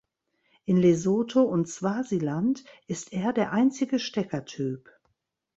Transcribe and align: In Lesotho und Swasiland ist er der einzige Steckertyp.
In 0.65 0.77
Lesotho 0.77 1.43
und 1.43 1.69
Swasiland 1.69 2.63
ist 2.87 3.13
er 3.13 3.33
der 3.33 3.51
einzige 3.53 3.99
Steckertyp. 3.99 4.89